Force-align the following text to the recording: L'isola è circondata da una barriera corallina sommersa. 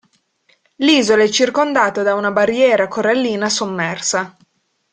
L'isola 0.77 1.21
è 1.21 1.29
circondata 1.29 2.01
da 2.01 2.15
una 2.15 2.31
barriera 2.31 2.87
corallina 2.87 3.49
sommersa. 3.49 4.35